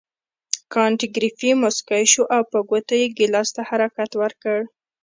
کانت 0.73 1.01
ګریفي 1.15 1.51
مسکی 1.63 2.03
شو 2.11 2.23
او 2.35 2.41
په 2.51 2.59
ګوتو 2.69 2.93
یې 3.01 3.07
ګیلاس 3.17 3.49
ته 3.55 3.61
حرکت 3.69 4.11
ورکړ. 4.21 4.59